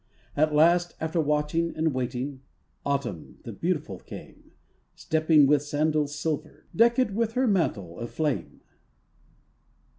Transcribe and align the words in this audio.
At 0.35 0.51
last 0.55 0.95
after 0.99 1.21
watching 1.21 1.75
and 1.75 1.93
waiting, 1.93 2.41
Autumn, 2.83 3.37
the 3.43 3.53
beautiful 3.53 3.99
came, 3.99 4.51
Stepping 4.95 5.45
with 5.45 5.61
sandals 5.61 6.15
silver, 6.17 6.65
Decked 6.75 7.11
with 7.11 7.33
her 7.33 7.45
mantle 7.45 7.99
of 7.99 8.09
flame. 8.09 8.61